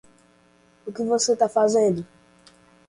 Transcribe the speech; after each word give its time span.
O 0.83 0.91
que 0.91 1.03
você 1.03 1.35
tá 1.35 1.47
fazendo? 1.47 2.03